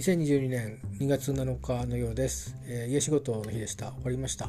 [0.00, 3.92] 2022年2月7日のようです、えー、家仕事の日でした。
[3.92, 4.48] 終わりました。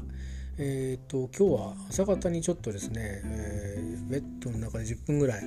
[0.58, 5.44] えっ、と今日は朝方にちょっとですね、えー、ベッドの中で10分ぐらい、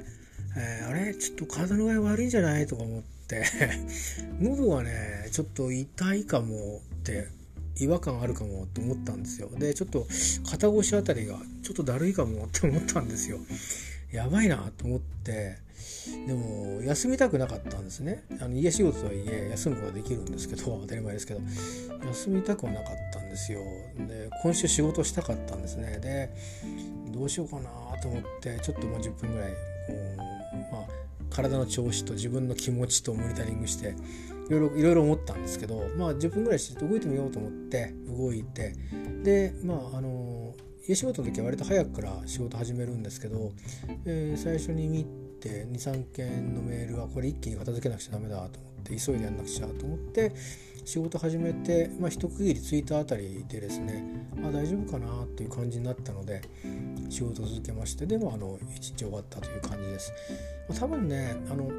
[0.59, 1.15] えー、あれ？
[1.15, 2.67] ちょっと体の具合悪いんじゃない？
[2.67, 3.45] とか思って。
[4.43, 7.29] 喉がねちょっと痛いかもって
[7.81, 9.49] 違和感あるかもと思ったんですよ。
[9.59, 10.07] でちょっと
[10.51, 13.39] 肩越しあたりがちょっとだるいかもって思ったんですよ。
[14.15, 15.59] やばいなと思って
[16.27, 18.25] でも休みたくなかったんですね。
[18.41, 21.41] あの家仕事とはいえ休むことはできるんですけど当たり前ですけど
[22.07, 23.61] 休みたくはなかったんですよ。
[24.07, 25.99] で今週仕事したかったんですね。
[26.01, 26.31] で
[27.11, 29.57] どうしようかなと思ってちょっともう10分ぐらいこ
[29.93, 30.17] う、
[30.73, 30.87] まあ、
[31.31, 33.97] 体の調子と自分の気持ちとモニタリングして
[34.49, 38.75] いろいろいろ思ったんですけどまあ10分ぐらいして動いてみようと思って動いて
[39.23, 40.55] でまああの
[40.87, 43.53] 家仕事の時は割と早くから仕事始めるんですけど、
[44.05, 45.05] えー、最初に見
[45.41, 50.33] て23件のメールはこれ一気に片付けなくちゃダメだと思って急いでやんなくちゃと思って
[50.85, 54.05] 仕事始めて、まあ、一区切りついたあたりでですね
[54.45, 56.43] あ大丈夫かなっていう感じになったので
[57.09, 60.13] 仕事続けましてでもあの一日終わったという感じです。
[60.69, 61.71] まあ、多分ねあの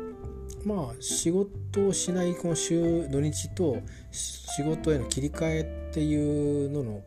[0.66, 3.78] まあ仕事をしない今週土日と
[4.12, 7.04] 仕事への切り替えっていうのの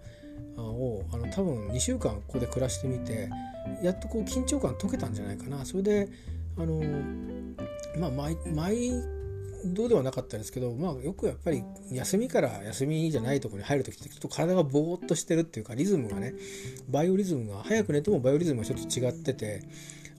[0.63, 3.31] をあの多分2週間ここで暮らしてみて
[3.83, 5.65] やっとこう緊張感解けたんじゃないかな。
[5.65, 6.09] それで
[6.57, 6.83] あの
[7.99, 8.93] まあ毎
[9.65, 16.35] 度ではなかったですけど、まあ、よくやっぱり休みから休みじゃないところに入る時ってちょっと体がぼーっとしてるっていうかリズムがね
[16.89, 19.63] バイオリズムが早く寝てもバイオリズムがちょっと違ってて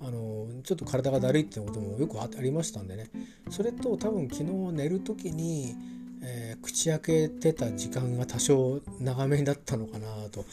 [0.02, 3.10] あのちょっと体がだるいってこともよくありましたんでね。
[3.50, 5.76] それと多分昨日寝る時に
[6.22, 10.44] えー、口開けてた時間が多少長めだったのかなと、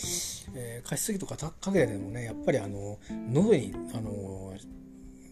[0.55, 2.99] えー、加湿器とかかけてもねやっぱりあの
[3.33, 4.55] 喉にあの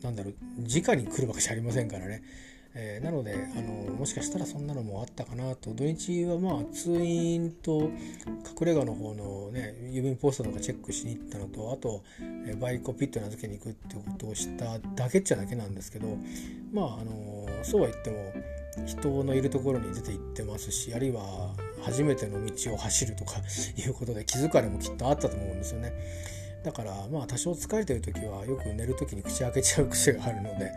[0.03, 2.23] なんだろう直に来るわけじゃありませんからね、
[2.75, 5.73] えー、なのであのもしかしたらそんなのもあったかなと。
[5.73, 7.91] 土日はまあ通院と
[8.61, 12.03] 隠れ家の方のね郵便ポストとかチェックしに行ったのとあと、
[12.47, 16.19] えバイコピットに預けに行くってことをしただけっちゃだけなんですけど
[16.73, 18.33] まああのそうは言っても
[18.87, 23.41] 人のいるところに出て行ってますしあるいは初めての道を走るとか
[23.77, 25.93] いうことで気疲れもきっとあったと思うんですよね。
[26.65, 30.73] だからまあ多少疲れてる時はよく寝る時に口開けちゃう癖があるので、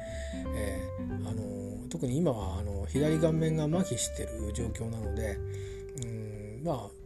[0.54, 5.38] えー、あの特に今はあの左顔面が麻痺してる状況なので
[6.04, 6.98] うんまあ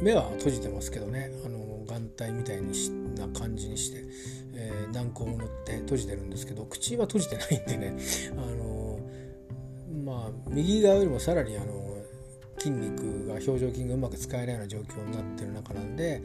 [0.00, 4.04] 目は閉じてますけどねあの眼帯みたいにしな感じにして、
[4.54, 7.98] えー、軟膏を塗って閉じてるんですけど口は閉じてないんでね
[8.32, 8.79] あの
[10.10, 11.96] まあ右側よりもさらにあの
[12.58, 16.20] 筋肉が表情筋がうまく使えないような状況になってる中なんで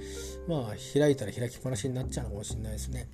[0.48, 3.08] まあ開いたら開きっぱなしになっちゃうのかもしれないですね。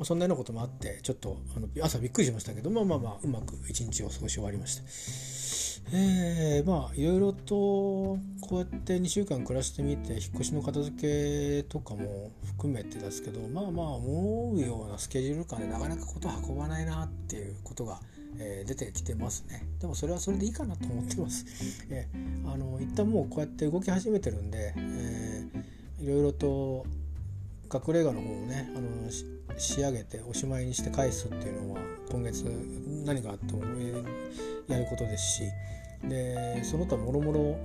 [0.00, 4.82] まあ、そんなようなこともあってちょっとあの朝びっくりしましたけどまあまあまあうまく一日を過ごし終わりました。
[5.92, 8.18] えー、まあいろいろとこ
[8.52, 18.00] うやって2週間暮らしてみて引っ越しの片付けとかも含めてですけどまあまあ思うようなスケジュール感でなかなかこと運ばないなっていうことが
[18.38, 21.44] えー、出てきてますねでもそれはそれでいいかなと思ってます、
[21.90, 26.86] えー、あの一旦もうこうやって動き始めてるんで、えー、いろいろと
[27.72, 28.88] 隠れ家の方をねあの
[29.58, 32.44] 仕上げておしまいにして返すっていうのは今月
[33.04, 33.62] 何があっても
[34.68, 35.42] やることですし
[36.04, 37.58] でその他もろもろ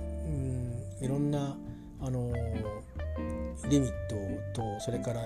[1.00, 1.56] いろんな
[2.00, 2.32] あの
[3.68, 5.22] リミットとそれから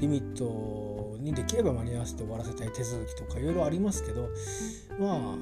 [0.00, 4.28] リミットにできれば間に合わせて終わらせたい手続きとかいろいろありますけど
[4.98, 5.36] まあ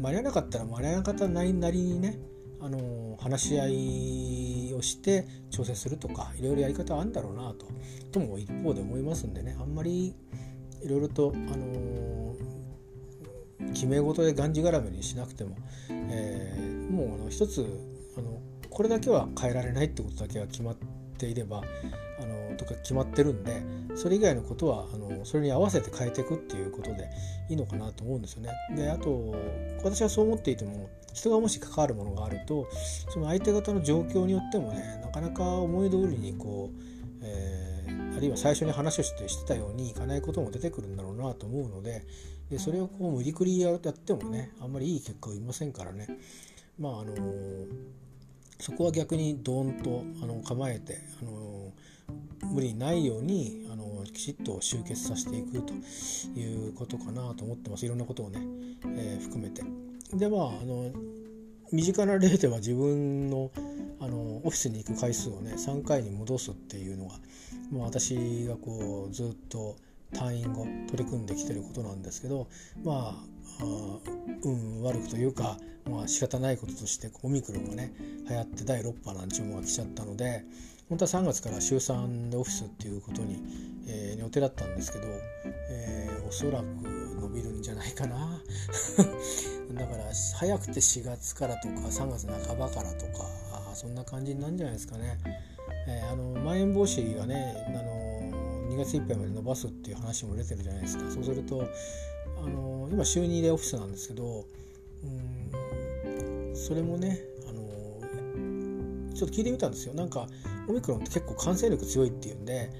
[0.00, 2.18] 間に合わなかったら間に合わなかったなりにね
[2.60, 7.66] あの話し合いをして調整するとかいろいろやり方あるんだろうなと
[8.12, 10.14] とも一方で思いますんでねあんまり
[10.82, 12.34] いろいろとあの
[13.72, 15.56] 決め事でがんじがらめにしなくても、
[15.90, 17.66] えー、もうあの一つ
[18.16, 20.76] あのこれだけは変えられないってことだけは決まっ
[21.18, 21.62] ていれば
[22.56, 23.62] とか決まってるんで
[23.94, 27.08] それ以外のことはあのそれに合わせて変えていくっていうことで
[27.48, 28.50] いいのかなと思うんですよね。
[28.74, 29.34] であと
[29.82, 32.68] 私はそう思っていても人がもし関わるものがあると
[33.08, 36.80] その相手方の状況によってもねなかなか思い通りにこう、
[37.22, 42.02] えー、あるいは最初に話をしてしてたようにいかないことも出てくるんだろうなと思うので
[42.50, 46.06] でそれをこう無理くりやってもねあんまりいい結果を言いませんからね。
[46.78, 47.96] まああのー
[48.58, 51.72] そこは逆にドーンとあの構えてあの
[52.42, 55.74] 無理ないようにあのきちっと集結させていくと
[56.38, 58.40] いうことかなと思ってますいろんなことをね、
[58.96, 59.62] えー、含めて。
[60.14, 60.92] でまああの
[61.72, 63.50] 身近な例では自分の
[63.98, 67.14] あのオフィスに行く回数をね3回に戻すっていうのが、
[67.72, 68.14] まあ、私
[68.46, 69.76] がこうずっと
[70.12, 72.46] 退院後取り組んできてることなんですけど
[72.84, 73.64] まあ
[74.44, 75.56] 運悪くというか、
[75.90, 77.92] まあ仕方ないこととしてオミクロンがね
[78.28, 80.44] 流行って第6波なんちゅうのが来ちゃったので
[80.88, 83.42] 本当は3月から週3でオフィスっていうことに、
[83.88, 85.08] えー、予定だったんですけど、
[85.68, 88.40] えー、おそらく伸びるんじゃないかな。
[89.74, 90.04] だから
[90.38, 93.28] 早くて4月からとか3月半ばからとか
[93.74, 95.18] そんな感じになるんじゃないですかね。
[95.88, 101.10] えー、あのまん延防止がねあの2月いっぱいまで伸ばすっていう話も出てるじゃないですか。
[101.10, 101.66] そうすると
[102.38, 104.44] あの今週2でオフィスなんですけど
[105.02, 109.94] うんそれもねあのちょっと聞いてみたんですよ。
[109.94, 110.28] なんか
[110.68, 112.70] オミクロンって結構感染力強いっていうんで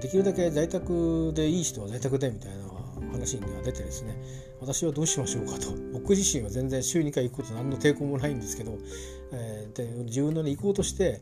[0.00, 2.64] できるだけ在宅でいい人は在宅でみたいな
[3.12, 4.16] 話には出てですね
[4.60, 5.72] 私はどうしましょうかと。
[5.92, 8.78] 僕自身は全然週2回行くこと何の抵抗もないんですけど、
[9.32, 11.20] えー、で自分の、ね、行こうとして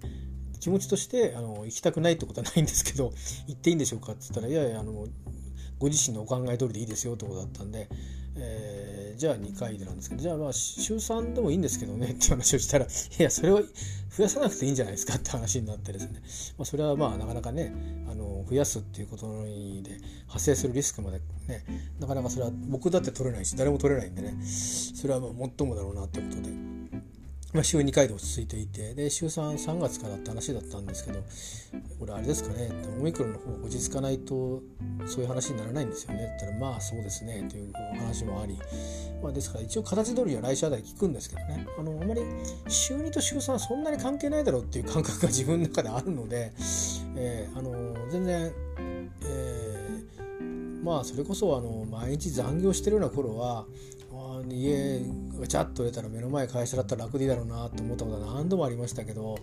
[0.61, 3.13] 気持ちとしてあの行きたくないってことはないんですけど
[3.49, 5.07] 行っていいんでしょうかって言ったらいやいやあの
[5.79, 7.89] ご自身のお考え通りでいいですよってことだったんで、
[8.37, 13.61] えー、じゃあ2回でなんですけどじゃあまあ週3でもいいんですけどねって話をしたら いやそれは
[14.17, 16.23] 増やさなくていいんじゃないですかって話になってですね、
[16.57, 17.71] まあ、それはまあなかなかね
[18.11, 19.27] あの増やすっていうこと
[19.83, 21.67] で発生するリスクまでね
[22.01, 26.80] なかなかそれは僕だって取れないし誰も取れないんでねそれはまあ最もだろうなってことで。
[27.53, 31.21] まあ、週2回で落ち着いていてで週33月からって話だったんですけど
[31.99, 34.63] これあれですかねオミクロンの方落ち着かないと
[35.07, 38.57] そういう話にならないんですよねって言ったらまあそうですねという話もあり、
[39.21, 42.21] まあ、ですから一応形通りは来週あたり聞くんですけどねあのあまり
[42.69, 46.53] 週2と週3そんなに関係ないだろうっていう感覚が自分の中であるので、
[47.17, 48.53] えー、あの全然、
[49.25, 53.67] えー、まあそれこそあの毎日残業してるような頃は
[54.49, 55.01] 家
[55.39, 59.39] がチャッと出たら目の前会社だったら楽でいいだろうなと思ったことは何度もありましたけど、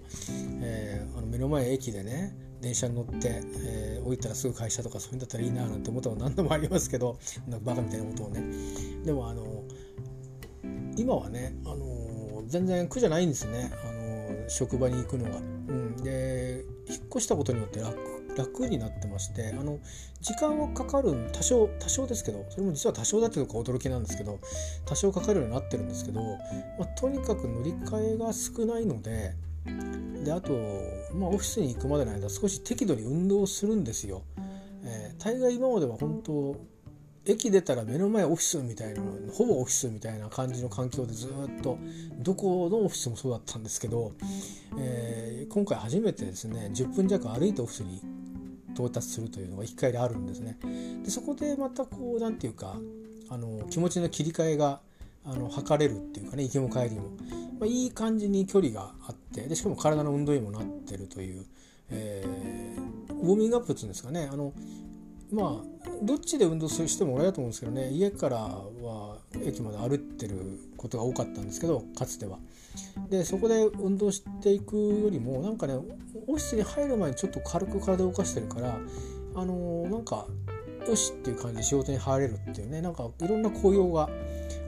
[0.62, 7.18] えー、あの目の前駅でね電車に乗って、えー、降りたらすぐ会社とかそういうんだったらいいななんて思ったこと何度もありますけど
[7.48, 8.44] なんかバカみたいなことをね。
[9.06, 9.64] でもあの
[10.98, 13.72] 今はねあの全然苦じゃないんですね。
[13.84, 15.38] あの職場に行くのが。
[15.38, 15.40] う
[15.72, 19.80] ん、で引っ越したことによって楽楽になってましてあの
[20.22, 24.40] 時間はかかる多少多少ですけどそれも実は多少だっていうか驚きなんですけど
[24.86, 29.34] 多少かかるようになってるんですけど、まあ、とにかく乗り換えが少ないので
[30.24, 30.54] であと、
[31.14, 34.24] まあ、オフィスに行くまでの間少し適度に運動するんですよ。
[34.84, 36.56] えー、大概今までは本当
[37.26, 39.02] 駅出たら目の前オフィスみたいな
[39.34, 41.78] ほぼオフィスみたいな感じの環境でずっと
[42.20, 44.14] どこのオフィスもそうだったんですけど、
[44.80, 48.02] えー、今回初めてですね10分弱歩いてオフィスに
[48.78, 50.58] 到達するというのが1回であるんですね。
[51.04, 52.78] でそこでまたこう何て言うか
[53.30, 54.80] あの気持ちの切り替えが
[55.26, 57.10] あの測れるっていうかね行きも帰りも、
[57.60, 61.46] まあ、いい感じに距離があってでしかも体の運動にもなってるという、
[61.90, 64.54] えー、ウォーミングアップっていうんですかねあの
[65.32, 70.38] まあどっちで運動するしても俺だと思うんですけどね家からは駅まで歩ってる
[70.78, 72.38] ことが多かったんですけどかつては。
[73.10, 78.78] でそこで運動していくよりもなんかねオフィスに入る前にちょっと軽く体を動かしてるから
[79.36, 80.26] あのー、なんか
[80.88, 84.10] よしっていう感じで仕事に入れるっていうねなんかいろんな効用が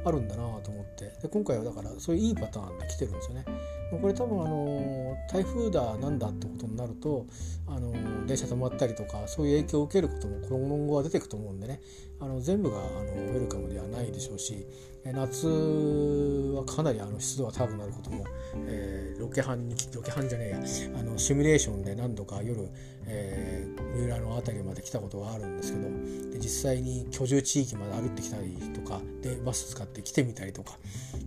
[0.06, 3.46] あるんだなと思ってで今回はだからそういういいパターンで来てるんですよね。
[3.92, 7.26] これ多分あの台風だなんだってことになると
[7.68, 7.92] あの
[8.26, 11.82] 電車止まったりとかそういう影響を受けることも今後は出てくると思うんでね。
[12.22, 14.68] あの全部があのウェルカムではないでしょうし
[15.06, 18.26] 夏はかなりあの湿度が高くなることも、
[18.68, 20.58] えー、ロケハンにロケハンじゃねえや
[21.00, 22.70] あのシミュレーションで何度か夜、
[23.10, 25.90] えー、三浦の辺りまで来たことがあるんですけど
[26.32, 30.78] で実際に居住地域まで歩ってきたりとかでバス使って来てみたりとか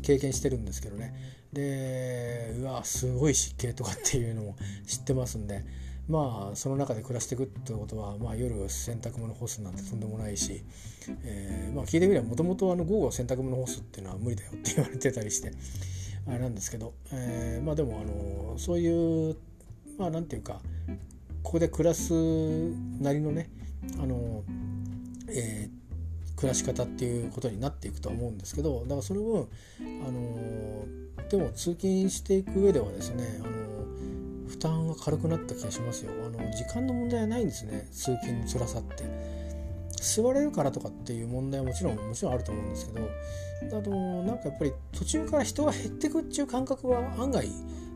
[0.03, 1.15] 経験してるんですけどね
[1.53, 5.65] でうわすごい湿気とかっていうのも 知ってますんで。
[6.09, 10.65] まあその中で暮らしていくってことは、まあ、夜洗濯物干すなんてとんでもないし、
[11.23, 15.53] えー、まあ、聞いてみればもともと午後洗濯物干すっていうのは無理だよって言われてたりして
[16.27, 19.37] あれなんですけど、えー、まあでもあのそういう
[19.97, 20.61] まあなんていうか
[21.43, 22.13] ここで暮らす
[23.01, 23.51] なりのね
[24.01, 24.43] あの、
[25.29, 29.49] えー、暮らし方っていうことになっていくとは思うんですけどだからその分
[30.07, 33.53] あのでも通勤していく上ではですねあの
[34.49, 36.13] 負担が軽くなった気がしますよ。
[36.27, 37.89] あの時間の問題はないんですね。
[37.91, 39.43] 通勤の辛さって。
[40.03, 42.99] 座れるからとかっていう問題はもちろんもちろんあると思うんですけ
[43.71, 47.49] どあとなんかやっぱり途中から人が減ってくっていう感覚は案外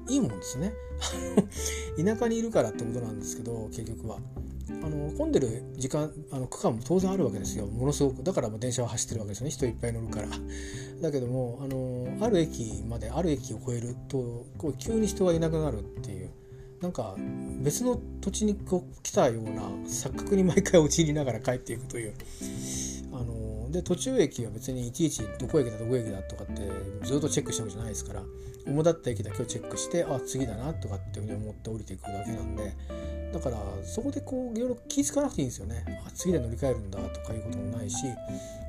[0.08, 0.72] いいもんですね。
[2.02, 4.18] 田舎にいるからってことなんですけど結局は。
[4.82, 7.66] あの混んでる時間あの区間も当然あるわけですよ。
[7.66, 8.22] ものすごく。
[8.22, 9.50] だからもう電車は走ってるわけですよね。
[9.50, 10.28] 人いっぱい乗るから。
[11.00, 16.30] だけどもあのある駅まである駅を越えるとこう急に人がいなくなるっていう。
[16.80, 17.16] なんか
[17.62, 22.14] 別の土地にこう来たような錯覚に毎回陥りながら帰っていくという。
[23.12, 26.70] あので途中駅は別にいちいちどこ駅だどこ駅だとかって
[27.02, 28.22] ずっとチェックしたわけじゃないですから。
[28.66, 32.74] 主だった駅だけをチェックしてあ次だなとかっていうふうに思って降りていくだけなんで
[33.32, 35.84] だからそこでこういろいろ気付かなくていいんですよね。
[36.06, 38.06] あ次で乗り換えるんだとかいうこともないし、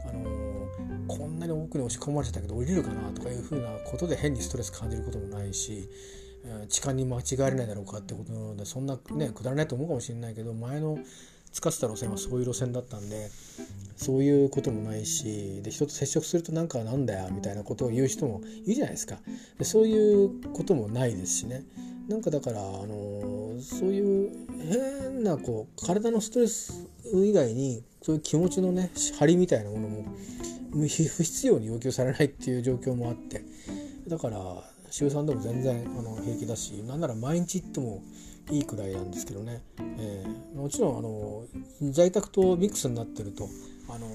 [0.07, 5.89] あのー、こんなに奥に押し込まれてたけど降りれるかなとかいうふうなことで変にストレス感じることもないし
[6.69, 10.97] 痴漢に間違えれないだろうかってことなのでそんなねくだらないと思うかもしれないけど前の
[11.51, 13.29] 使ってた路線はそういう路線だったんで
[13.95, 19.17] そういうこともないしで人と接触するとなんかなんだよみたいなことを言う人もいるじゃないですか。
[19.57, 21.63] でそういうこともないですしね。
[22.07, 24.31] なんかだから、あのそういう
[25.03, 30.05] 変なこう体のストレス以外にそういう気持ちのね張りみたいなものも
[30.71, 33.43] 不必要に要求されないっていう状況もあって。
[34.07, 34.37] だから
[34.89, 38.03] 週3でも全然あの平気だしなんなら毎日行っても
[38.49, 39.61] いいくらいなんですけどね、
[39.97, 43.47] えー、もちろんあの在宅とミックスになってると
[43.89, 44.07] あの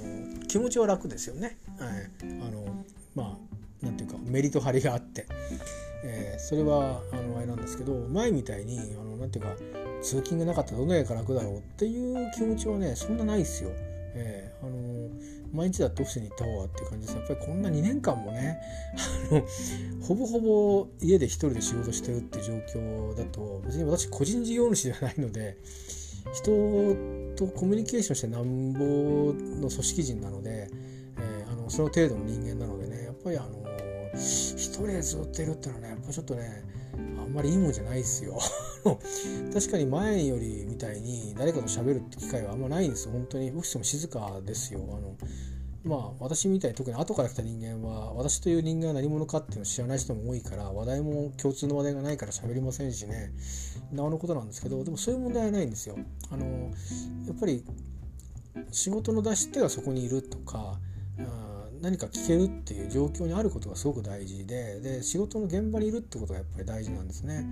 [0.49, 2.85] 気持ちは楽ですよね、えー、あの
[3.15, 3.39] ま
[3.83, 5.27] あなんていうかメリット張りがあって、
[6.05, 9.55] えー、それはあのあれなんですけど前みたいにあのなんていうか
[10.03, 13.71] 通勤がなかったらどの辺が楽だろうっていう気持ちはねそんなないですよ。
[14.15, 15.09] えー、あの
[15.53, 17.17] 毎日だってオフィスに行った方がっていう感じです。
[17.17, 18.59] やっぱりこんな2年間もね
[19.31, 19.43] あの
[20.05, 25.59] ほぼほぼ家で一人で仕事してるっていう状況だと別に私個人事業主ではないので
[26.33, 26.51] 人
[27.37, 30.69] とコミュニケーションしてなんぼの組織人なので、
[31.19, 33.63] えー、あのその程度の人間なのでねやっぱりあの
[34.15, 38.39] 一人でずっといるっていうのはねやっぱちょっとねあんまりいいもんじゃないですよ。
[39.53, 43.51] 確かに前よりみたいに誰かと喋るって機会はあんまないんです本当に。
[43.51, 44.81] オフィスも静かですよ。
[44.91, 45.17] あの
[45.85, 53.33] まあ私みたいに特に後から来た人間は私という人間が何者かっていうのを知らない人も多いから話題も共通の話題がないから喋りませんしね。
[53.93, 55.97] なおのことなんですけどでもそういう問題はないんですよ。
[56.31, 56.47] あの
[57.27, 57.65] やっぱり
[58.71, 60.79] 仕事の出し手がそこにいるとか
[61.83, 67.45] 何か聞けるっていう状況にあることがすごく大事でで仕事の現場にいるってことがやっぱり大事なんですね。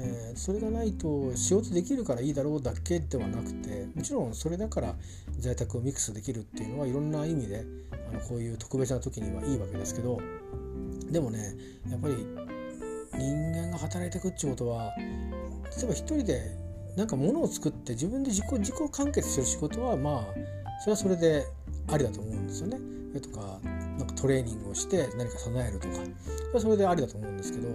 [0.00, 4.94] えー、それがないと仕事できるからいいだろうだけではなくてもちろんそれだから
[5.38, 7.64] 在宅をミックスできるっていうのはいろんな意味で
[8.08, 10.18] あのこういう特別な時にはいいわけですけど
[11.10, 11.54] でもね
[11.90, 12.14] やっぱり
[13.18, 16.56] 人間が働いていくっていうことは例えば一人で
[16.96, 20.24] なんか物を作って自分で自己自己完結する仕事はまあ
[20.80, 21.44] それはそれで
[21.88, 22.97] ありだと思うんですよね。
[23.20, 23.60] とか
[23.98, 25.94] なんかトレーニングをして何か備えるとか。
[25.94, 26.08] それ
[26.54, 27.68] はそれでありだと思うんですけど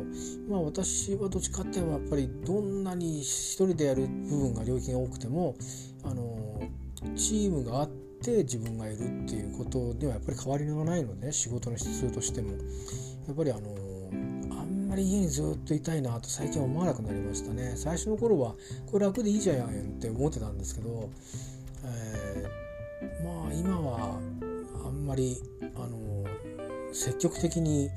[0.49, 5.55] まあ私はどっちかっていうとやっぱりどんなに一人でやる部分が領域が多くても
[6.03, 6.61] あの
[7.15, 7.87] チームがあっ
[8.23, 12.51] て自分がいるっていうことではやっぱり変わりがないので、ね、仕事の質としても。
[13.27, 13.61] やっぱりあの
[14.59, 17.73] あんまり家にずっといたいなと最近思わなくなりましたね。
[17.75, 18.55] 最初の頃は
[18.91, 21.09] これ楽でいいじゃんって思ってたんですけど、
[21.85, 24.19] えー、まあ今は
[25.03, 25.37] んまり
[25.75, 26.25] あの
[26.93, 27.89] 積極的に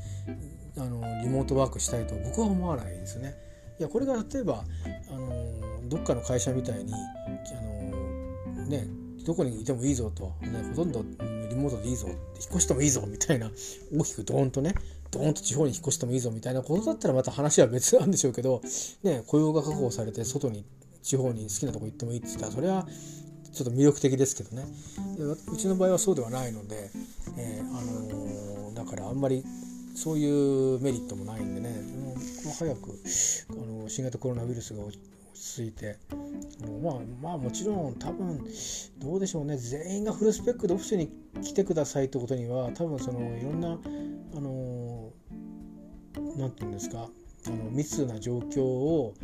[0.76, 3.34] あのリモートワークしたいと僕は思わないですね。
[3.78, 4.64] いやこれが例えば
[5.10, 8.86] あのどっかの会社みたいにあの、ね、
[9.24, 11.04] どこにいてもいいぞと、ね、ほとんど
[11.48, 12.16] リモートでいいぞ引っ
[12.52, 13.50] 越してもいいぞみたいな
[13.94, 14.74] 大きくドーンとね
[15.10, 18.62] ドーンと地方に引っ越してもいいぞみたいなことだったらまた話は別なんでしょうけど、
[19.02, 20.64] ね、雇用が確保されて外に
[21.02, 22.86] 地方に好きなとこ行ってもいいって言ったらそれは
[23.56, 24.66] ちょっと魅力的ですけどね。
[25.50, 26.90] うちの場合はそうではないので、
[27.38, 29.42] えー、あのー、だからあんまり
[29.94, 31.70] そういうメリットもないんでね。
[31.96, 33.00] もう早く
[33.50, 35.00] あの新型コロナウイルスが落ち
[35.64, 35.96] 着いて
[36.82, 38.46] まあまあもちろん多分
[38.98, 39.56] どうでしょうね。
[39.56, 41.10] 全員がフルスペックでオフィスに
[41.42, 43.78] 来てくださいってことには多分そのいろんな
[44.36, 45.12] あの
[46.36, 47.08] 何て言うんですか
[47.46, 49.14] あの密な状況を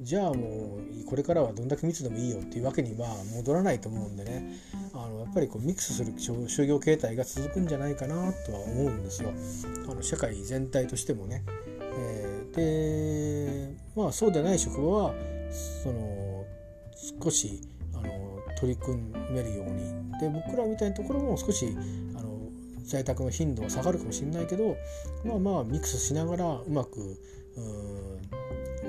[0.00, 4.56] じゃあもうこれからはどんだけ密でもいいよっていうわけには戻らないと思うんでね。
[4.94, 9.30] あのやっぱりこうミックスする就業形態が続くんじゃないかなとは思うんですよ。
[9.90, 11.44] あの社会全体としてもね。
[11.80, 15.14] えー、でまあそうでない職場は
[15.82, 16.46] その
[17.22, 17.60] 少し
[17.92, 18.96] あの取り組
[19.30, 20.00] めるように。
[20.18, 21.76] で僕らみたいなところも少し
[22.16, 22.38] あの
[22.84, 24.76] 在宅の頻度は下がるかもしれないけど
[25.24, 27.18] まあまあミックスしながらうまく
[27.56, 28.20] うん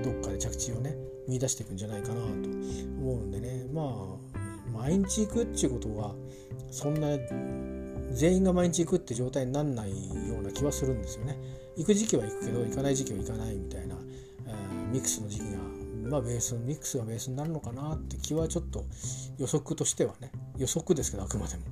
[0.01, 0.95] どっかで着地をね
[1.27, 4.31] 見出していくんじゃないかなと思うんでねまあ
[4.71, 6.15] 毎日行くっていうことは
[6.71, 7.07] そんな
[8.13, 9.91] 全員が毎日行くって状態になんない
[10.27, 11.37] ような気はするんですよね。
[11.77, 13.95] 行く時期は行くけど行かない時期は行かないみたいな、
[14.47, 15.57] えー、ミックスの時期が
[16.09, 18.83] まあベースミックスがベースになるのかなって気はちょっと
[19.37, 21.63] 予測としてはね予測ですけどあくまでも、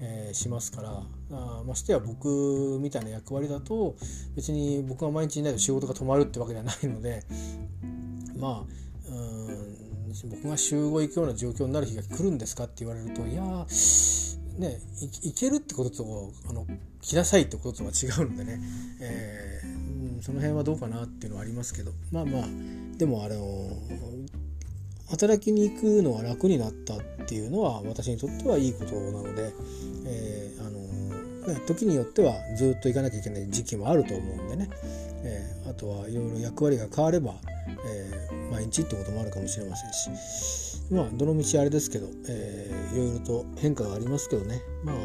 [0.00, 1.02] えー、しますから。
[1.32, 3.96] あましてや僕みたいな役割だと
[4.36, 7.24] 別に僕が毎日いないと仕事が止まるってわけではないので
[8.38, 9.76] まあうん
[10.30, 13.66] 僕が週5行くような状況になる日が来るんですかって言われるといや
[14.56, 14.80] ね
[15.22, 16.64] いけるってこととあの
[17.00, 18.60] 来なさいってこととは違うのでね、
[19.00, 21.92] えー、その辺はどうかなっていうのはありますけど。
[22.12, 22.44] まあまあ
[22.96, 23.36] でもあの
[25.10, 29.52] 働きに行くのは楽になったっていうのは私にとってはいいことなので、
[30.06, 30.80] えー、あの
[31.54, 34.68] ね、時によってはずっと行かなきゃいけない時期もあると思うんでね、
[35.22, 37.34] えー、あとはいろいろ役割が変われば、
[37.86, 40.66] えー、毎日ってこともあるかもしれませんし。
[40.90, 44.60] まあどの道あれですけど、えー、いろいろと変化がありますけどね。
[44.84, 44.96] まあ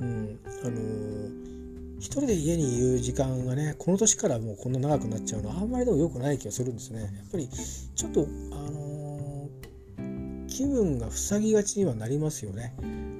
[0.00, 1.42] うんあの、
[1.98, 7.00] 一人で家にいる時間がねこの年からもうこんな長くなっちゃうのはあんまりでも良くない気がするんですね。
[7.00, 8.92] やっぱりちょっとあの
[10.52, 12.74] 気分が塞ぎがちにはなりますよね、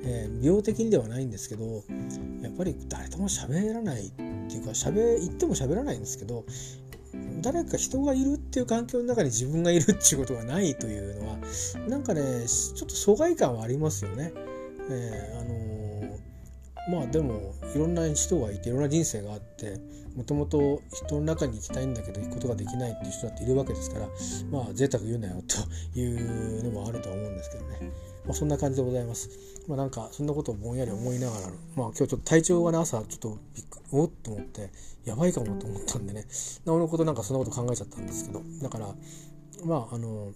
[0.04, 1.82] えー、病的にではないんですけど
[2.42, 6.44] やっぱり誰とも喋らないっていうか喋言っても喋らないんですけど
[7.40, 11.38] 誰か人がいるっていう環境の中に自分がいるっていうことがないというのは
[11.88, 14.32] なんかねちょっと疎外感はありますよね。
[14.90, 15.71] えー、あの
[16.90, 19.78] まあでもいろんな人がいていろんな人生があって
[20.16, 24.08] もともと人の中に行きたいんだけど行くことができないっていう人だっているわけですから
[24.50, 27.92] まあ贅沢言うなよというのもあるとは思うんですけどね、
[28.26, 29.30] まあ、そんな感じでございます。
[29.68, 34.70] まあ、なんかそんなことをぼんやり思いながらまあ今日ちょっと体調がね朝ちょっとびっくおっと思って
[35.04, 36.26] やばいかもと思ったんでね。
[36.64, 38.42] なおのことなんかそんなこと考えちゃったんですけど。
[38.60, 38.88] だから
[39.64, 40.32] まああの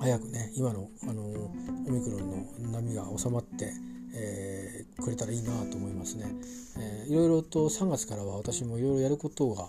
[0.00, 2.30] 早くね今のあのオミクロン
[2.70, 3.72] の波が収まって
[4.18, 6.24] えー、くれたらいいなと思いますね、
[6.78, 9.68] えー、いろいろと3月からは私もいろいろやることが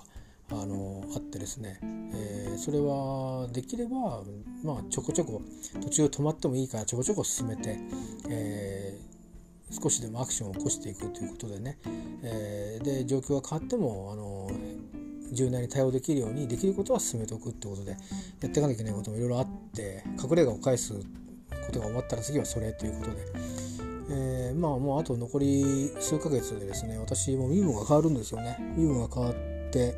[0.50, 4.24] あのあってですね、えー、それはできれば、
[4.64, 5.42] まあ、ちょこちょこ
[5.82, 7.78] 途中止まってもいいからちょこちょこ進めて、
[8.30, 11.78] えー、少しでもアクションを起こしていくということでね、
[12.24, 14.50] えー、で状況が変わってもあの
[15.34, 18.00] 柔軟に対応できるようにできることは進めておくってことでやっ
[18.40, 21.02] ていかなきゃいけないこともいろいろあって隠れ家を返すこ
[21.74, 23.67] とが終わったら次はそれということで。
[24.10, 28.58] えー、まあもうあと残り数ヶ月でですね私も身分が変わるんですよね。
[28.76, 29.34] 身分が変わっ
[29.72, 29.96] て、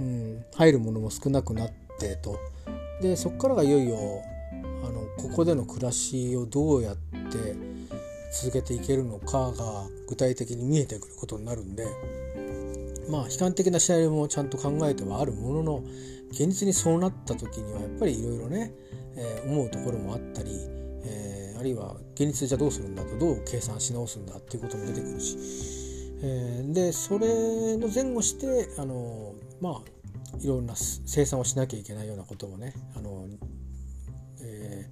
[0.00, 2.38] うん、入るものも少なくなってと。
[3.00, 4.22] でそこからがいよいよ
[4.84, 7.56] あのここでの暮らしをどうやって
[8.32, 11.86] 続けていけるのかが具体的に見えてくることになるんで
[13.08, 15.84] まあ悲観的なシナリオもちゃんと考えてはあるものの
[16.30, 18.72] 現実にそうなった時にはやっぱりいろいろね、
[19.16, 20.50] えー、思うところもあったり
[21.64, 25.36] るいは現実でじゃどうするんだとどう計算し直すんだっていうことも出てくるし、
[26.22, 33.26] えー、でそれの前後してあのまあいろんな生産をしなきゃいけないようなこともねあの、
[34.40, 34.86] え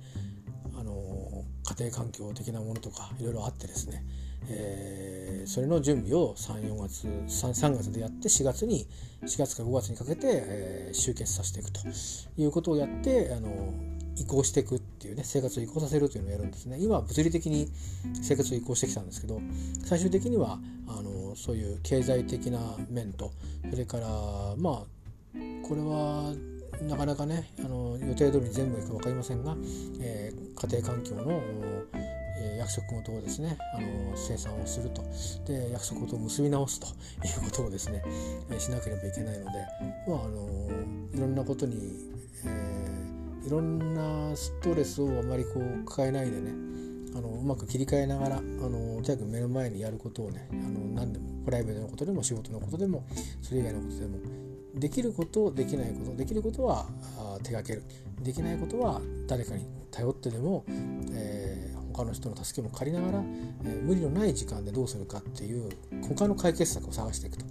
[0.75, 4.05] ー、あの家庭環境的なものとかいろいろあってですね、
[4.49, 8.87] えー、それの準備を34月 3, 3月でやって4月に
[9.23, 11.81] 4月から5月にかけて、えー、集結させていくと
[12.37, 13.75] いうことをやってあの
[14.17, 16.79] 移行していくっていうね生活を移行させるというのをやるんですね。
[16.79, 17.69] 今は物理的に
[18.23, 19.41] 生活を移行してきたんですけど
[19.85, 23.33] 最終的にはあのそういう経済的な面と
[23.69, 24.07] それから
[24.57, 26.33] まあこれは
[26.89, 29.57] なかなかねあの予定通りに全部いくか分かりませんが、
[30.01, 31.43] えー、家庭環境の
[32.59, 35.03] 約束事をですねあの生産をすると。
[35.47, 36.91] で約束事を結び直すとい
[37.45, 38.05] うことをですね
[38.59, 39.51] しなければいけないので、
[40.07, 40.71] まあ、あの
[41.13, 41.77] いろんなことに、
[42.45, 43.12] えー
[43.45, 46.53] いろんなストレスをあまりこう抱えないでね
[47.15, 50.63] あのうまく切り替えながらあのとにかく目の前にやることをねあの
[50.95, 53.05] 何でもプライベートのことでも仕事のことでも
[53.43, 54.19] それ以外のことでも
[54.75, 56.87] できることできないことできることは
[57.43, 57.83] 手がける。
[58.23, 60.65] できないことは誰かに頼ってでも、
[61.13, 63.25] えー、他の人の助けも借りながら、
[63.65, 65.71] えー、無理のない時間でどうするかっていう
[66.09, 67.45] 他の解決策を探していくと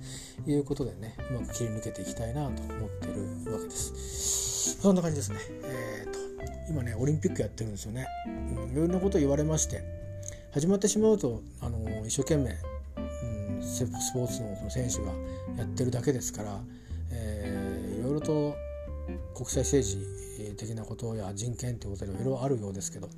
[0.49, 4.81] いうことでねうまく切り抜けていきたいなと思ってるわけです。
[4.81, 5.37] そんな感じですね。
[5.63, 6.19] えーと、
[6.69, 8.07] 今ねオリンピックやってるんですよね。
[8.71, 9.83] いろんなこと言われまして
[10.51, 12.51] 始まってしまうとあの一生懸命、
[13.59, 15.11] うん、スポーツの選手が
[15.57, 16.59] やってるだけですから、
[17.11, 18.55] えー、いろいろと
[19.33, 20.20] 国際政治
[20.57, 23.09] 的なことや人権ということでいろいろあるようですけど、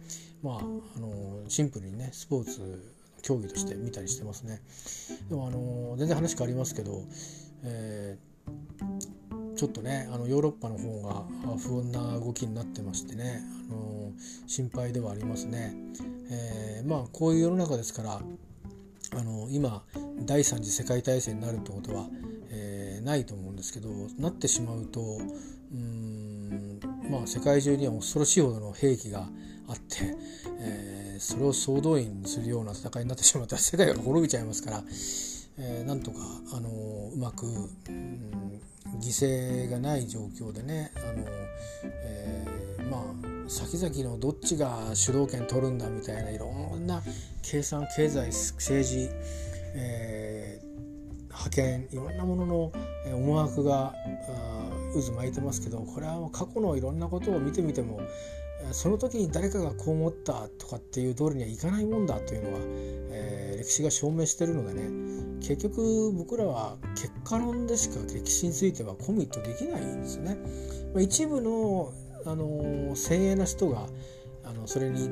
[0.42, 4.62] まあ、あのシンプルにねスポーツ競技として見たりしてますね。
[5.30, 7.04] でもあの全然話変わりますけど、
[7.64, 8.34] えー
[9.56, 11.24] ちょっとねあのヨーロッパの方が
[11.58, 14.12] 不穏な動きになってましてねあの
[14.48, 15.74] 心配ではありますね。
[16.30, 18.22] えー、まあこういう世の中ですから
[19.16, 19.84] あの今
[20.26, 22.08] 第三次世界大戦になるってことは、
[22.50, 25.02] えー、ないと思うんですけどなってしまうと
[25.72, 26.23] うん
[27.10, 29.28] まあ世界中には恐ろしいほどの兵器が
[29.68, 30.16] あって、
[30.60, 34.84] えー、それを総動員するような戦いになってしまったら世界が滅びちゃいますから
[35.60, 36.18] えー、なんとか、
[36.54, 36.70] あの
[37.14, 38.62] うまく、うん、
[39.00, 41.26] 犠牲がない状況でね、あの
[41.84, 47.04] えー、まあ先々のどっちが主導権取るんだみたいないろんな
[47.44, 49.10] 計算経済政治、
[49.76, 50.93] えー、
[51.34, 52.72] 派遣いろんなものの
[53.14, 53.94] 思惑が
[54.94, 58.02] 渦巻いてますけどこれは過去のいろんなことを見てみても
[58.72, 64.90] その時に誰かがこう思ったとかっていう通りにはいかないもんだというのは、えー、歴史が証明してるのでね
[65.42, 70.38] 結局僕らは結果論でしか歴史についてはコミットできないんですね。
[70.98, 71.92] 一部の、
[72.26, 73.88] あの精鋭な人が
[74.46, 75.10] あのそれに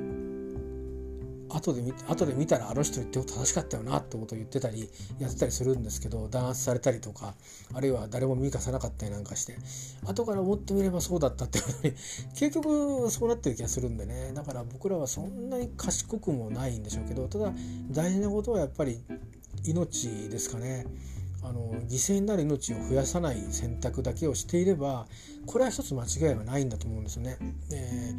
[1.56, 7.34] 後で見後で見たらあの人言ってこと正しかったよなってことを言ってたりやってたりするんですけど弾圧されたりとか
[7.74, 9.58] あるいは誰も見かさなかったりなんかして
[10.06, 11.94] 後から思ってみればそうだったってことに
[12.36, 17.54] 結局そうなってる気がするんでねだから僕らはそんなに賢くもないんでしょうけどただ
[17.92, 19.04] 大事なことはやっぱり
[19.66, 20.86] 命ですかね。
[21.44, 25.08] あの犠牲になる命を増やさない選択だけをしていれば
[25.48, 27.38] これは一つ間違いはないんだと思うんですよね。
[27.72, 28.14] え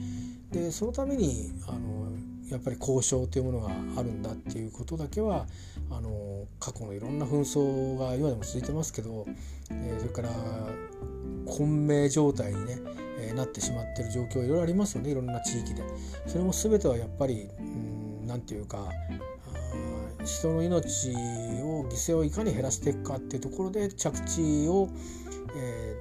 [0.50, 2.11] ー、でそのためにあの
[2.52, 5.46] やっぱり交渉というものがあるんだっていうことだけは
[5.90, 9.26] あの過去のいろんな紛争が今でも続いてますけど、
[9.70, 10.28] えー、それから
[11.46, 12.78] 混迷状態にね、
[13.18, 15.82] えー、なってしまってる状況いろいろありますよねいろんな地域で。
[16.26, 17.48] それも全てはやっぱり
[18.26, 18.88] 何て言うか
[20.24, 21.10] 人の命
[21.62, 24.88] を犠牲をいかに減らしていくかっていうところで着地を、
[25.56, 25.96] え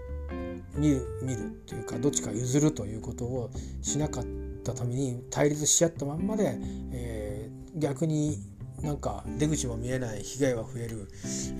[0.75, 3.49] ー、見る見るというかどっちか譲るということを
[3.81, 4.23] しなかっ
[4.63, 6.57] たために対立し合ったまんまで、
[6.91, 8.37] えー、逆に
[8.81, 11.07] なんか出口も見えない被害は増える、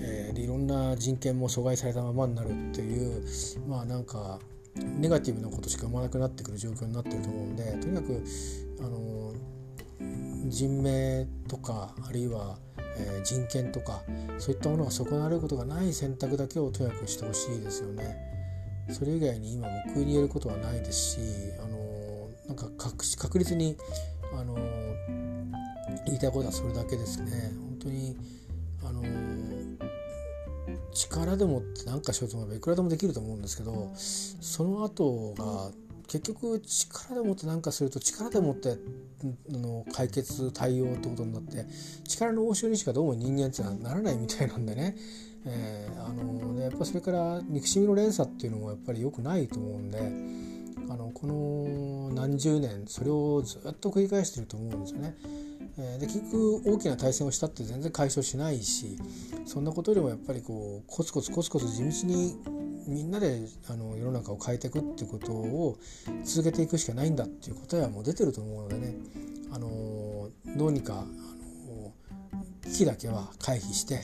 [0.00, 3.24] えー、でいろんな人権も阻害されたままになるっていう
[3.68, 4.40] まあなんか
[4.74, 8.24] ネガティブなことしか生まなくなってくる状況になってると思うんでとにかく
[8.80, 9.34] あの
[10.48, 12.58] 人命とかあるいは、
[12.98, 14.02] えー、人権とか
[14.38, 18.32] そういったものが損なわれることがない選択だけをとにかくしてほしいですよね。
[18.90, 21.18] それ以外に今僕に言えることはないですし
[21.62, 21.71] あの
[22.52, 23.76] なんか確確実に
[24.38, 24.54] あの
[26.04, 27.50] 言いたいことはそれだけですね。
[27.56, 28.16] 本当に
[28.84, 29.02] あの
[30.92, 35.70] 力でもって何かしようと思えばいくらでもできると思うんですけどその後が
[36.06, 38.76] 結局力でもって何かすると力でもって
[39.48, 41.64] の解決対応ってことになって
[42.06, 44.94] 力の応酬にしかどうも人間ってのはならないみたいなんでね、
[45.46, 50.51] えー、あのでやっぱそれから憎しみの連鎖っていうのもやっぱり良くないと思うんで
[50.92, 55.16] あのこの何十年それをずっと繰り返してると思うんですよね。
[55.78, 58.98] えで結局大きな対戦をしたって全然解消しないし
[59.46, 62.36] そんなことよりもやっぱりこうコツコツコツコツ地道に
[62.86, 65.78] みんなであの世の中を変えていくっていうことを
[66.24, 68.94] 続けていくしかないんだっていう答えはもう出てると思うのでね
[69.50, 71.92] あのどうにかあの
[72.64, 74.02] 危機だけは回避して、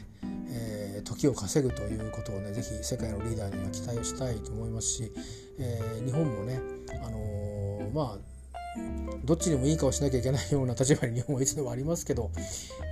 [0.51, 5.13] えー、時を稼ぐということをね是非世界のリーダーには期待をしたいと思いますし、
[5.59, 6.61] えー、日本もね
[7.03, 12.31] あのまあどっちでもいい顔しなきゃいけないような立場に日本はいつでもありますけど、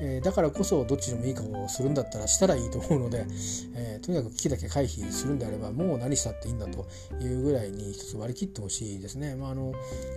[0.03, 3.25] えー、だからこそどっちでもいい顔をするんだったらしたらいいと思うので、
[3.75, 6.87] えー、とにかく危機だけ回避するんであればもう何したっていいんだと
[7.23, 9.35] いうぐらいに一つ割り切ってほしいですね。
[9.35, 9.73] まあ、あの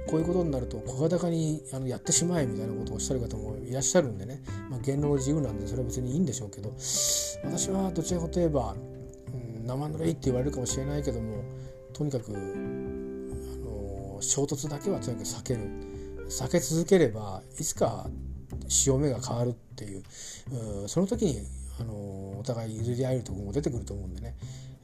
[0.08, 6.74] こういうことになると小型化にあのやってしまえみたいなことをおっしゃる方もいらっしゃるんでね、まあ、言論の自由なんでそれは別にいいんでしょうけど
[7.46, 8.76] 私はどちらかといえば、
[9.64, 11.46] うん、生ぬるいって言われるかもしれないけども
[11.94, 12.34] とにかく
[14.20, 15.89] 衝突だけはとにかく避ける。
[16.30, 18.08] 避け続ければいつか
[18.68, 20.04] 潮目が変わるっていう
[20.88, 21.42] その時に
[21.80, 21.94] あの
[22.40, 24.36] お互い譲り合えるところも出てくると思うんでね、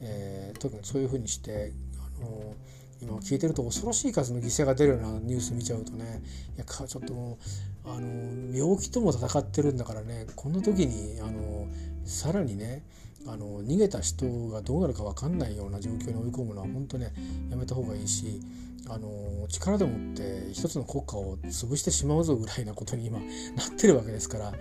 [0.02, 1.72] えー、特にそういうふうにして
[2.20, 2.56] あの
[3.02, 6.22] 今聞いてると恐ろしい数の犠牲が出るようなニュース見ちゃうとね
[6.56, 7.38] いやちょっとも
[7.86, 11.68] うあの病気とも戦ってるんだからねこんな時にあの
[12.06, 12.84] さらにね
[13.28, 17.12] あの逃げた人がどうなるか分かんないような状況に追い込むのは本当ね
[17.50, 18.40] やめた方がいいし
[18.88, 24.54] あの力でもって一つの国家を潰してしまうぞぐらいなことに今なってるわけですから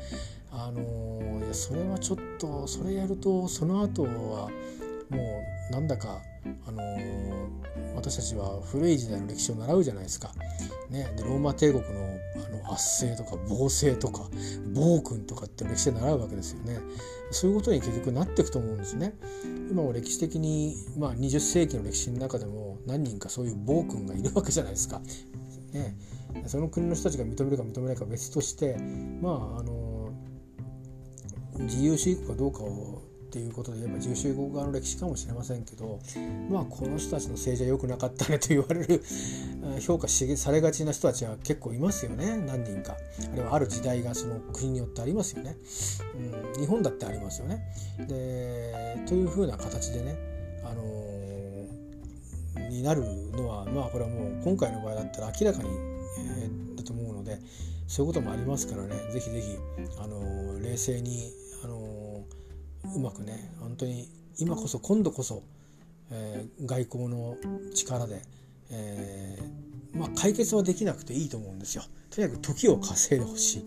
[0.51, 4.09] あのいやそれはちょっとそれやるとその後は
[5.11, 6.23] もうなんだか
[6.67, 6.83] あの
[7.95, 10.33] 私たちは古い時代の歴史を習うじゃないですか。
[10.91, 11.91] ね、でローマ帝国の
[12.37, 14.29] あの圧政とか暴政とか
[14.75, 16.79] 暴君とかって歴史で習うわけですよね。
[17.31, 19.15] そういうことに結局なっていくと思うんですね。
[19.71, 25.01] 今も歴史的に、まあ、20世紀の歴史の中でも何人かそういう暴君がいるわけじゃないですか。
[25.73, 25.97] ね、
[26.47, 28.77] その国の人たちが認めるか認めないか別として
[29.21, 30.13] まああの
[31.59, 33.03] 自由主義かどうかを
[33.35, 35.99] っていうことで言えば重集合側の歴史かもしれませんけど
[36.49, 39.03] まあこの人たちの政治は良くなかったねと言われる
[39.85, 42.97] 評価されがちな人たちは結構いますよね何人か。
[43.33, 45.57] あるいはある時代がその国によってありますよね、
[46.55, 47.65] うん、日本だってありますよね。
[48.07, 50.17] でというふうな形でね
[50.63, 57.41] あのー、になるのはまあこれはもう今回の場合だったら明らかに、えー、だと思うので
[57.89, 59.59] そういうこともありますからねぜひぜひ、
[59.99, 61.33] あのー、冷静に
[61.65, 62.04] あの
[62.95, 65.43] うまくね本当に今こそ今度こそ、
[66.11, 67.37] えー、外交の
[67.75, 68.23] 力で、
[68.71, 71.85] えー、まあ、解決はできなくていいと思うんですよ。
[72.11, 73.65] とにかく時を稼いでほしい、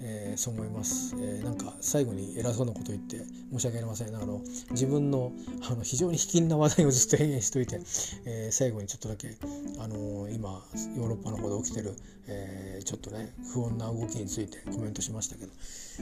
[0.00, 3.18] えー、そう思います、えなんか最後に偉そうなこと言って
[3.52, 4.14] 申し訳ありません。
[4.14, 4.40] あの
[4.70, 5.32] 自分の
[5.68, 7.80] あの非常に卑近な話題をずっと延々しといて、
[8.26, 9.36] え最後にちょっとだけ、
[9.78, 10.62] あの今
[10.96, 11.94] ヨーロッパの方で起きてる、
[12.26, 15.52] えちょっとね不穏な動きについてコメントしましたけど、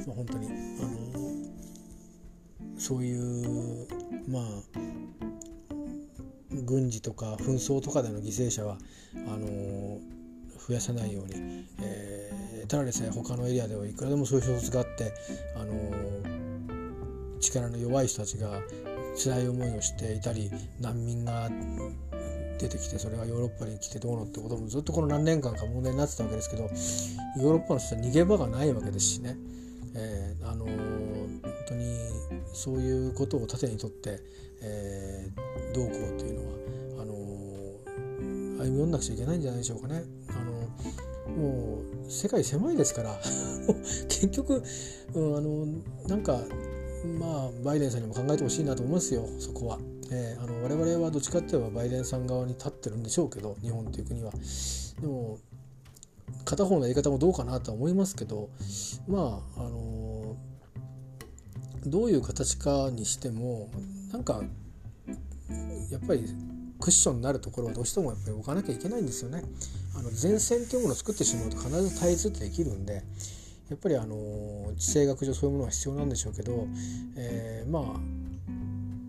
[0.06, 1.72] まあ、本当に、あの
[2.76, 3.86] そういう
[4.28, 4.44] まあ
[6.64, 8.78] 軍事とか紛争とかでの犠牲者は
[9.14, 9.98] あの
[10.66, 15.12] 増やさないように、えー、ただでさえ他のエリアではいくらでもそういう衝突があって
[15.56, 15.72] あの
[17.40, 18.60] 力の弱い人たちが
[19.16, 21.50] 辛い思いをしていたり難民が
[22.58, 29.36] 出てきてそれがヨーロッパに来てどうのってこともずっとこの何年間か問題になってたわけですけどヨーロッパの人は逃げ場がないわけですしね、
[29.94, 31.98] えー、あの本当に
[32.52, 34.20] そういうことを盾にとって、
[34.62, 37.14] えー、どうこうというのはあの
[38.64, 40.04] 歩み寄んなくちゃいけないんじゃないでしょうかね。
[40.28, 43.18] あのもう世界狭いですから
[44.08, 44.62] 結局、
[45.14, 45.66] うん、あの
[46.08, 46.40] なんか
[47.18, 49.78] まあバイデンさんにも考えてほしいなと思いますよそこは。
[50.10, 54.32] えー、あの我々はどっちかっていえばバイデンさん側に立ってるんでしょうけど日本という国は。
[55.00, 55.38] でも
[56.44, 58.50] 片方のやり方もどうかなとは思いますけど
[59.06, 60.01] まああの
[61.86, 63.70] どういう形かにしても
[64.12, 64.42] なんか
[65.90, 66.24] やっぱり
[66.80, 69.42] クッションになるところはどうしてもやっぱり置かなきゃいけないんですよね。
[69.94, 73.04] あの前線というものを作ってしまうと必ず対立ってできるんで
[73.68, 76.66] やっぱりあの地政学上そういうものは必要なんでしょうけど、
[77.16, 77.94] えー、ま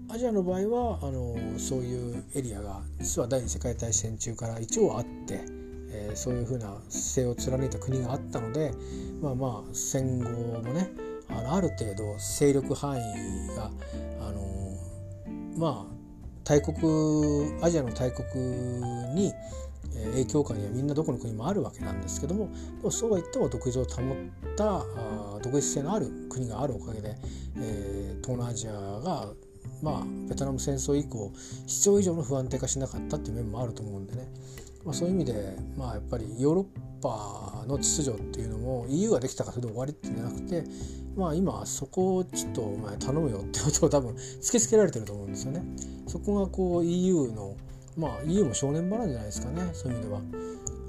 [0.09, 5.41] あアジアの場合はあのそういうエリアが実は第二次世界大戦中から一応あって、
[5.89, 8.73] えー、そういうふうな姿勢を貫いた国があったので
[9.21, 10.89] まあまあ戦後もね
[11.37, 13.71] あのある程度勢力範囲が
[14.21, 14.77] あの
[15.57, 15.93] まあ
[16.43, 16.75] 大国
[17.61, 18.25] アジアの大国
[19.13, 19.31] に
[20.11, 22.49] 影響下にはみんなどこの国もあるわけなんですけども
[22.91, 24.15] そうは言っても独自を保っ
[24.55, 24.83] た
[25.41, 27.15] 独立性のある国があるおかげで、
[27.57, 29.27] えー、東南アジアが
[29.81, 31.31] まあベトナム戦争以降
[31.67, 34.27] 必要以上の不安定化しなかったっていう面もあると思うんでね、
[34.85, 40.63] まあ、そういう意味でまあやっぱりヨーロッパの秩序っていうのも EU ができたからそれで終わりってじゃなくて
[41.15, 45.63] まあ今そこをちょっとお前頼むよってことを多分突きつけられてると思うんですよね。
[46.07, 47.55] そこがこう EU の
[47.97, 50.21] まあ EU も正念場なんじゃないですかねそういう意味では。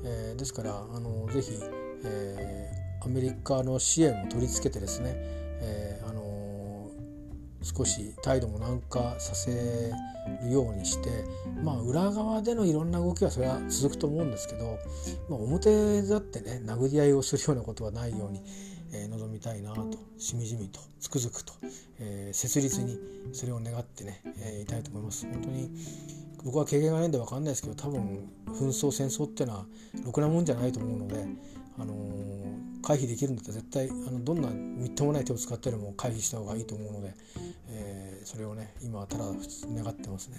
[0.06, 1.52] えー、ですからあのぜひ、
[2.04, 6.23] えー、アメリカの支援も取り付けてですね、えー、あの
[7.64, 9.90] 少し態度も軟化させ
[10.42, 11.24] るようにして
[11.62, 14.78] まあ裏側でのいろんな動きはそれは続くと思うんですけど、
[15.28, 18.42] まあ、表だってね殴り合いをするようなことはないように。
[18.96, 21.52] えー、望みたいなとしみじみとつくづくと、
[21.98, 22.96] えー、切実に
[23.32, 25.68] それを願ってね、えー、いたいと思います本当に
[26.44, 29.66] 僕は経験がないんで分かんないですけど多分紛争戦争っていうのは
[30.04, 31.26] ろくなもんじゃないと思うので、
[31.78, 37.14] あのー、回避できるんだったら絶対あのどんなみっともない手を使ってでも回避した方がいいと思うので、
[37.74, 40.38] えー、それをね今はただ願ってますね。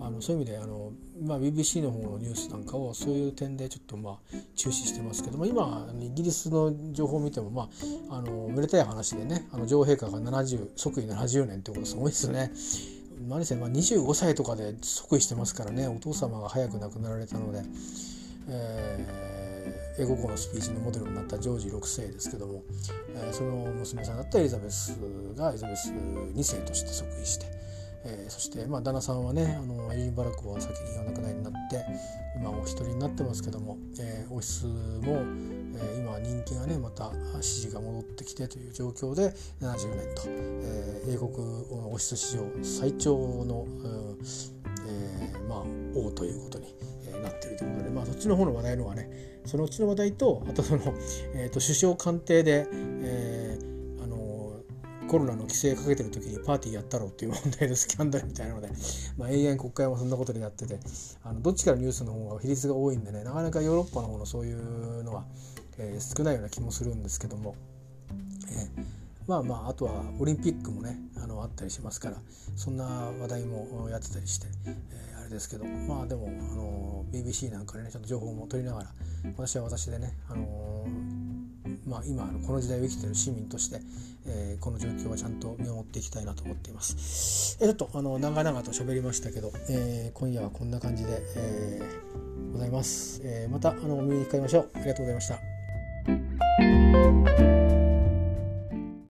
[0.00, 7.68] あのそういう意味であの、まあ、BBC の方のニュースなんかをそういう点でちょっとまあ注視してますけども今イギリスの情報を見ても、ま
[8.10, 12.50] あ、あのめでたい話でねあの女王陛下が70即位70年ってことすごいですね。
[13.28, 17.62] 何せまあ25歳とかで即位してますからねお父様が早く亡くなられたので、
[18.48, 19.29] えー、
[19.98, 22.62] 英語のスピーチのモデルになったジョージ6世ですけども、
[23.14, 24.96] えー、その娘さんだったエリザベス
[25.36, 27.60] がエリザベス2世として即位して。
[28.04, 31.84] えー、そして、まあ、旦那さんはねあのエリン・バラクは先にお亡くなりになって
[32.34, 34.72] 今お一人になってますけども、えー、王室も、
[35.04, 41.30] えー、今人気がねまた支持が戻ってきてという状況で70年と、えー、英国
[41.92, 43.86] 王室史上最長の、う
[44.56, 45.58] んえー、まあ、
[45.94, 46.74] 王ということに
[47.22, 50.82] なっているということで、まあ、そっちの方の話題のはねそのうちの話題とあとその、
[51.34, 53.70] えーと、首相官邸で、えー
[55.10, 58.68] コロナの規制かけてる時にパーティーやったろうっていう問題のスキャンダルみたいなので、
[59.18, 60.78] まあ、永遠国会もそんなことでやってて
[61.24, 65.24] あのどっちからニュースの方が比率が多いんでねなかなかヨーロッパの方のそういうのは、
[65.78, 67.56] えー、少ないような気もするんですけども、
[68.52, 68.84] えー、
[69.30, 72.16] まあまああとはオリンピックもねあのあったりしますから
[72.56, 78.88] そんな話題もやってたりして、えー、あれですけどまあでもあの BBC なんかでねちょっと情報も取りながら
[79.36, 80.84] 私は私でね、あの
[81.86, 83.80] まあ、今この時代を生きている市民として、
[84.26, 87.56] えー、この状況はちゃんと見守っていきたいなと思っています。
[87.60, 93.20] えー、ちょっとあの長々と喋りましたけど、えー、今夜はこんな感じで、えー、ございます。
[93.22, 94.70] えー、またあのお耳にかかりましょう。
[94.74, 95.38] ありがとうございました。